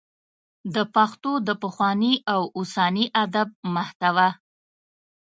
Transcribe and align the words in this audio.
د 0.75 0.77
پښتو 0.95 1.31
د 1.47 1.49
پخواني 1.63 2.13
او 2.33 2.41
اوسني 2.57 3.05
ادب 3.23 3.47
محتوا 3.75 4.29